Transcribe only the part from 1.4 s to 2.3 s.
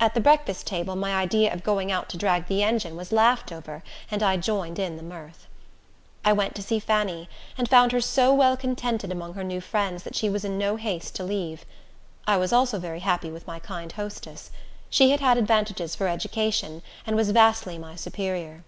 of going out to